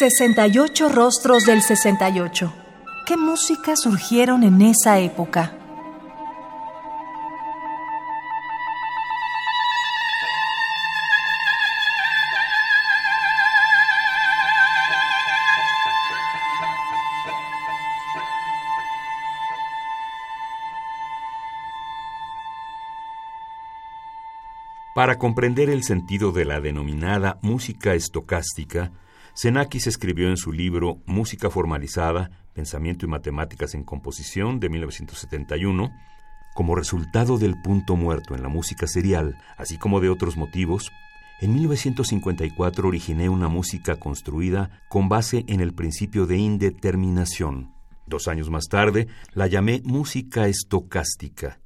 68 0.00 0.88
rostros 0.88 1.44
del 1.44 1.60
68. 1.60 2.54
¿Qué 3.04 3.18
música 3.18 3.76
surgieron 3.76 4.44
en 4.44 4.62
esa 4.62 4.98
época? 4.98 5.54
Para 24.94 25.18
comprender 25.18 25.68
el 25.68 25.82
sentido 25.84 26.32
de 26.32 26.46
la 26.46 26.62
denominada 26.62 27.38
música 27.42 27.92
estocástica, 27.92 28.92
Xenakis 29.40 29.86
escribió 29.86 30.28
en 30.28 30.36
su 30.36 30.52
libro 30.52 30.98
Música 31.06 31.48
formalizada, 31.48 32.30
Pensamiento 32.52 33.06
y 33.06 33.08
Matemáticas 33.08 33.74
en 33.74 33.84
Composición 33.84 34.60
de 34.60 34.68
1971, 34.68 35.90
como 36.54 36.74
resultado 36.74 37.38
del 37.38 37.54
punto 37.62 37.96
muerto 37.96 38.34
en 38.34 38.42
la 38.42 38.50
música 38.50 38.86
serial, 38.86 39.38
así 39.56 39.78
como 39.78 40.00
de 40.00 40.10
otros 40.10 40.36
motivos, 40.36 40.92
en 41.40 41.54
1954 41.54 42.86
originé 42.86 43.30
una 43.30 43.48
música 43.48 43.96
construida 43.96 44.82
con 44.90 45.08
base 45.08 45.46
en 45.48 45.62
el 45.62 45.72
principio 45.72 46.26
de 46.26 46.36
indeterminación. 46.36 47.72
Dos 48.06 48.28
años 48.28 48.50
más 48.50 48.66
tarde 48.66 49.08
la 49.32 49.46
llamé 49.46 49.80
música 49.86 50.48
estocástica. 50.48 51.60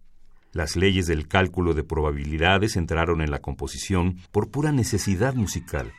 Las 0.52 0.76
leyes 0.76 1.08
del 1.08 1.26
cálculo 1.26 1.74
de 1.74 1.82
probabilidades 1.82 2.76
entraron 2.76 3.20
en 3.20 3.32
la 3.32 3.40
composición 3.40 4.18
por 4.30 4.52
pura 4.52 4.70
necesidad 4.70 5.34
musical. 5.34 5.92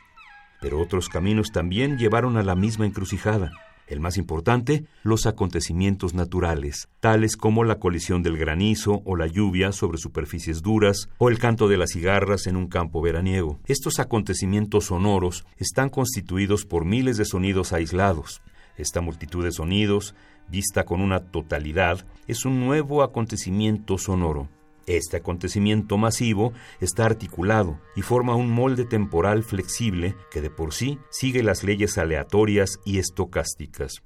Pero 0.60 0.80
otros 0.80 1.08
caminos 1.08 1.52
también 1.52 1.98
llevaron 1.98 2.36
a 2.36 2.42
la 2.42 2.54
misma 2.54 2.86
encrucijada. 2.86 3.52
El 3.86 4.00
más 4.00 4.16
importante, 4.16 4.84
los 5.04 5.26
acontecimientos 5.26 6.12
naturales, 6.12 6.88
tales 6.98 7.36
como 7.36 7.62
la 7.62 7.78
colisión 7.78 8.22
del 8.24 8.36
granizo 8.36 9.00
o 9.04 9.14
la 9.14 9.28
lluvia 9.28 9.70
sobre 9.70 9.98
superficies 9.98 10.60
duras 10.60 11.08
o 11.18 11.28
el 11.28 11.38
canto 11.38 11.68
de 11.68 11.76
las 11.76 11.90
cigarras 11.92 12.48
en 12.48 12.56
un 12.56 12.66
campo 12.66 13.00
veraniego. 13.00 13.60
Estos 13.66 14.00
acontecimientos 14.00 14.86
sonoros 14.86 15.46
están 15.56 15.88
constituidos 15.88 16.64
por 16.64 16.84
miles 16.84 17.16
de 17.16 17.26
sonidos 17.26 17.72
aislados. 17.72 18.42
Esta 18.76 19.00
multitud 19.00 19.44
de 19.44 19.52
sonidos 19.52 20.16
vista 20.48 20.84
con 20.84 21.00
una 21.00 21.20
totalidad, 21.20 22.04
es 22.26 22.44
un 22.44 22.60
nuevo 22.60 23.02
acontecimiento 23.02 23.98
sonoro. 23.98 24.48
Este 24.86 25.16
acontecimiento 25.16 25.98
masivo 25.98 26.52
está 26.80 27.06
articulado 27.06 27.80
y 27.96 28.02
forma 28.02 28.36
un 28.36 28.50
molde 28.50 28.84
temporal 28.84 29.42
flexible 29.42 30.14
que 30.30 30.40
de 30.40 30.50
por 30.50 30.72
sí 30.72 30.98
sigue 31.10 31.42
las 31.42 31.64
leyes 31.64 31.98
aleatorias 31.98 32.78
y 32.84 32.98
estocásticas. 32.98 34.02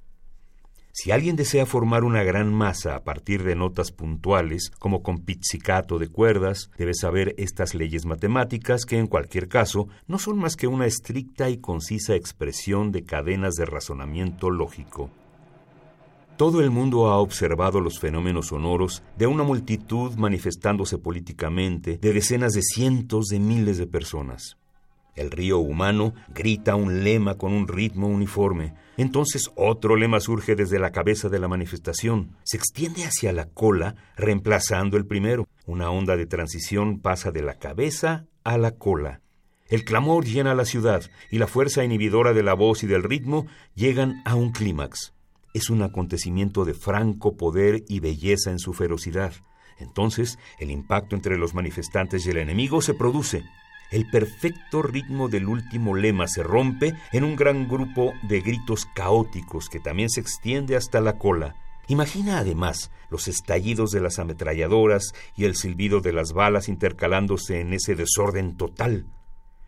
Si 0.93 1.11
alguien 1.11 1.37
desea 1.37 1.65
formar 1.65 2.03
una 2.03 2.23
gran 2.23 2.53
masa 2.53 2.95
a 2.95 3.03
partir 3.03 3.43
de 3.43 3.55
notas 3.55 3.91
puntuales, 3.91 4.71
como 4.77 5.03
con 5.03 5.19
pizzicato 5.19 5.99
de 5.99 6.09
cuerdas, 6.09 6.69
debe 6.77 6.93
saber 6.93 7.33
estas 7.37 7.73
leyes 7.73 8.05
matemáticas 8.05 8.85
que 8.85 8.97
en 8.97 9.07
cualquier 9.07 9.47
caso 9.47 9.87
no 10.07 10.19
son 10.19 10.37
más 10.37 10.57
que 10.57 10.67
una 10.67 10.87
estricta 10.87 11.49
y 11.49 11.59
concisa 11.59 12.15
expresión 12.15 12.91
de 12.91 13.05
cadenas 13.05 13.53
de 13.53 13.65
razonamiento 13.65 14.49
lógico. 14.49 15.11
Todo 16.37 16.61
el 16.61 16.71
mundo 16.71 17.07
ha 17.07 17.17
observado 17.17 17.81
los 17.81 17.99
fenómenos 17.99 18.47
sonoros 18.47 19.03
de 19.17 19.27
una 19.27 19.43
multitud 19.43 20.15
manifestándose 20.15 20.97
políticamente, 20.97 21.97
de 21.97 22.13
decenas 22.13 22.53
de 22.53 22.63
cientos 22.63 23.27
de 23.27 23.39
miles 23.39 23.77
de 23.77 23.85
personas. 23.85 24.57
El 25.15 25.29
río 25.29 25.59
humano 25.59 26.13
grita 26.29 26.75
un 26.75 27.03
lema 27.03 27.37
con 27.37 27.53
un 27.53 27.67
ritmo 27.67 28.07
uniforme. 28.07 28.73
Entonces 28.97 29.51
otro 29.55 29.95
lema 29.95 30.19
surge 30.19 30.55
desde 30.55 30.79
la 30.79 30.91
cabeza 30.91 31.29
de 31.29 31.37
la 31.37 31.47
manifestación. 31.47 32.37
Se 32.43 32.57
extiende 32.57 33.03
hacia 33.03 33.33
la 33.33 33.45
cola, 33.45 33.95
reemplazando 34.15 34.97
el 34.97 35.05
primero. 35.05 35.47
Una 35.65 35.91
onda 35.91 36.15
de 36.15 36.25
transición 36.25 37.01
pasa 37.01 37.31
de 37.31 37.41
la 37.41 37.59
cabeza 37.59 38.25
a 38.43 38.57
la 38.57 38.71
cola. 38.71 39.21
El 39.67 39.83
clamor 39.83 40.25
llena 40.25 40.55
la 40.55 40.65
ciudad 40.65 41.03
y 41.29 41.37
la 41.37 41.47
fuerza 41.47 41.83
inhibidora 41.83 42.33
de 42.33 42.43
la 42.43 42.53
voz 42.53 42.83
y 42.83 42.87
del 42.87 43.03
ritmo 43.03 43.45
llegan 43.75 44.21
a 44.25 44.35
un 44.35 44.51
clímax 44.51 45.13
es 45.53 45.69
un 45.69 45.81
acontecimiento 45.81 46.65
de 46.65 46.73
franco 46.73 47.35
poder 47.37 47.83
y 47.87 47.99
belleza 47.99 48.51
en 48.51 48.59
su 48.59 48.73
ferocidad. 48.73 49.33
Entonces, 49.79 50.37
el 50.59 50.71
impacto 50.71 51.15
entre 51.15 51.37
los 51.37 51.53
manifestantes 51.53 52.25
y 52.25 52.29
el 52.29 52.37
enemigo 52.37 52.81
se 52.81 52.93
produce. 52.93 53.43
El 53.89 54.09
perfecto 54.09 54.81
ritmo 54.81 55.27
del 55.27 55.47
último 55.47 55.95
lema 55.95 56.27
se 56.27 56.43
rompe 56.43 56.93
en 57.11 57.23
un 57.25 57.35
gran 57.35 57.67
grupo 57.67 58.13
de 58.21 58.39
gritos 58.39 58.85
caóticos 58.85 59.67
que 59.67 59.81
también 59.81 60.09
se 60.09 60.21
extiende 60.21 60.77
hasta 60.77 61.01
la 61.01 61.17
cola. 61.17 61.55
Imagina 61.87 62.37
además 62.37 62.89
los 63.09 63.27
estallidos 63.27 63.91
de 63.91 63.99
las 63.99 64.17
ametralladoras 64.17 65.13
y 65.35 65.43
el 65.43 65.55
silbido 65.55 65.99
de 65.99 66.13
las 66.13 66.31
balas 66.31 66.69
intercalándose 66.69 67.59
en 67.59 67.73
ese 67.73 67.95
desorden 67.95 68.55
total. 68.55 69.07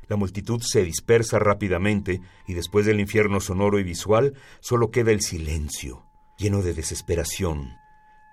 La 0.07 0.15
multitud 0.15 0.61
se 0.61 0.83
dispersa 0.83 1.39
rápidamente 1.39 2.21
y 2.47 2.53
después 2.53 2.85
del 2.85 2.99
infierno 2.99 3.39
sonoro 3.39 3.79
y 3.79 3.83
visual 3.83 4.33
solo 4.59 4.91
queda 4.91 5.11
el 5.11 5.21
silencio, 5.21 6.03
lleno 6.37 6.61
de 6.61 6.73
desesperación, 6.73 7.77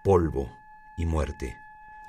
polvo 0.04 0.48
y 0.97 1.06
muerte. 1.06 1.56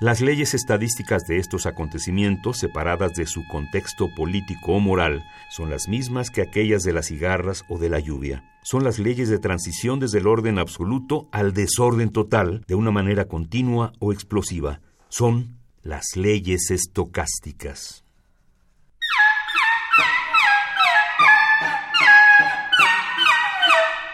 Las 0.02 0.20
leyes 0.20 0.52
estadísticas 0.52 1.22
de 1.28 1.38
estos 1.38 1.64
acontecimientos, 1.64 2.58
separadas 2.58 3.12
de 3.12 3.24
su 3.24 3.46
contexto 3.46 4.08
político 4.16 4.72
o 4.72 4.80
moral, 4.80 5.22
son 5.48 5.70
las 5.70 5.86
mismas 5.86 6.30
que 6.30 6.42
aquellas 6.42 6.82
de 6.82 6.92
las 6.92 7.06
cigarras 7.06 7.64
o 7.68 7.78
de 7.78 7.88
la 7.88 8.00
lluvia. 8.00 8.42
Son 8.64 8.82
las 8.82 8.98
leyes 8.98 9.28
de 9.28 9.38
transición 9.38 10.00
desde 10.00 10.18
el 10.18 10.26
orden 10.26 10.58
absoluto 10.58 11.28
al 11.30 11.52
desorden 11.52 12.10
total, 12.10 12.64
de 12.66 12.74
una 12.74 12.90
manera 12.90 13.26
continua 13.26 13.92
o 14.00 14.12
explosiva. 14.12 14.80
Son 15.08 15.58
las 15.82 16.16
leyes 16.16 16.72
estocásticas. 16.72 18.04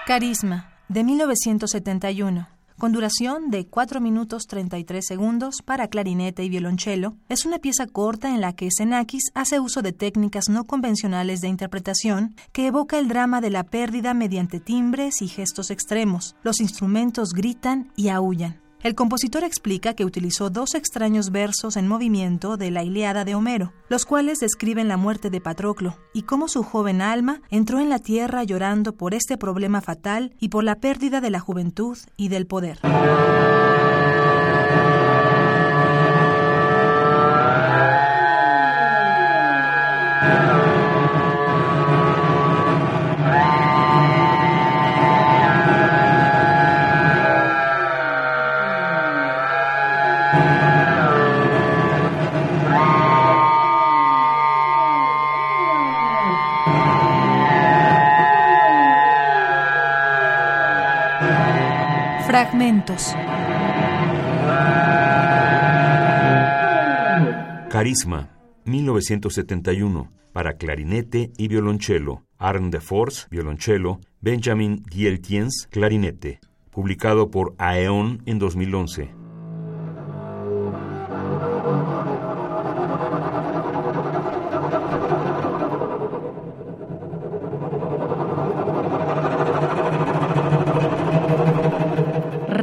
Carisma, 0.08 0.70
de 0.88 1.04
1971, 1.04 2.48
con 2.78 2.92
duración 2.92 3.50
de 3.50 3.66
4 3.66 4.00
minutos 4.00 4.44
33 4.46 5.04
segundos 5.06 5.56
para 5.62 5.88
clarinete 5.88 6.42
y 6.42 6.48
violonchelo, 6.48 7.14
es 7.28 7.44
una 7.44 7.58
pieza 7.58 7.86
corta 7.86 8.30
en 8.30 8.40
la 8.40 8.54
que 8.54 8.70
Xenakis 8.74 9.24
hace 9.34 9.60
uso 9.60 9.82
de 9.82 9.92
técnicas 9.92 10.48
no 10.48 10.64
convencionales 10.64 11.42
de 11.42 11.48
interpretación 11.48 12.34
que 12.52 12.68
evoca 12.68 12.98
el 12.98 13.08
drama 13.08 13.42
de 13.42 13.50
la 13.50 13.64
pérdida 13.64 14.14
mediante 14.14 14.60
timbres 14.60 15.20
y 15.20 15.28
gestos 15.28 15.70
extremos. 15.70 16.36
Los 16.42 16.62
instrumentos 16.62 17.34
gritan 17.34 17.92
y 17.94 18.08
aullan. 18.08 18.62
El 18.80 18.94
compositor 18.94 19.42
explica 19.42 19.94
que 19.94 20.04
utilizó 20.04 20.50
dos 20.50 20.76
extraños 20.76 21.30
versos 21.32 21.76
en 21.76 21.88
movimiento 21.88 22.56
de 22.56 22.70
la 22.70 22.84
Iliada 22.84 23.24
de 23.24 23.34
Homero, 23.34 23.72
los 23.88 24.04
cuales 24.04 24.38
describen 24.38 24.86
la 24.86 24.96
muerte 24.96 25.30
de 25.30 25.40
Patroclo 25.40 25.96
y 26.12 26.22
cómo 26.22 26.46
su 26.46 26.62
joven 26.62 27.02
alma 27.02 27.42
entró 27.50 27.80
en 27.80 27.88
la 27.88 27.98
tierra 27.98 28.44
llorando 28.44 28.92
por 28.92 29.14
este 29.14 29.36
problema 29.36 29.80
fatal 29.80 30.32
y 30.38 30.50
por 30.50 30.62
la 30.62 30.76
pérdida 30.76 31.20
de 31.20 31.30
la 31.30 31.40
juventud 31.40 31.98
y 32.16 32.28
del 32.28 32.46
poder. 32.46 32.78
Fragmentos. 62.26 63.14
Carisma, 67.70 68.30
1971, 68.64 70.12
para 70.32 70.54
clarinete 70.54 71.32
y 71.36 71.48
violonchelo. 71.48 72.24
Arne 72.38 72.70
de 72.70 72.80
Force, 72.80 73.26
violonchelo. 73.30 74.00
Benjamin 74.20 74.84
Gieltiens, 74.90 75.66
clarinete. 75.70 76.40
Publicado 76.70 77.30
por 77.30 77.54
Aeon 77.58 78.22
en 78.26 78.38
2011. 78.38 79.17